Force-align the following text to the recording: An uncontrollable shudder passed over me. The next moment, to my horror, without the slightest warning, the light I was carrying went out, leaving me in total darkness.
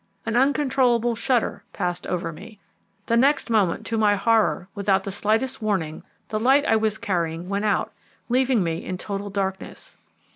An 0.25 0.35
uncontrollable 0.35 1.13
shudder 1.15 1.63
passed 1.73 2.07
over 2.07 2.31
me. 2.33 2.59
The 3.05 3.15
next 3.15 3.51
moment, 3.51 3.85
to 3.85 3.99
my 3.99 4.15
horror, 4.15 4.67
without 4.73 5.03
the 5.03 5.11
slightest 5.11 5.61
warning, 5.61 6.01
the 6.29 6.39
light 6.39 6.65
I 6.65 6.75
was 6.75 6.97
carrying 6.97 7.47
went 7.49 7.65
out, 7.65 7.91
leaving 8.27 8.63
me 8.63 8.83
in 8.83 8.97
total 8.97 9.29
darkness. 9.29 9.95